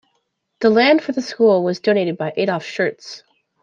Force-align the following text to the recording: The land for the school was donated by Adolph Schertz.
The 0.61 0.71
land 0.71 1.03
for 1.03 1.11
the 1.11 1.21
school 1.21 1.63
was 1.63 1.79
donated 1.79 2.17
by 2.17 2.33
Adolph 2.35 2.63
Schertz. 2.65 3.21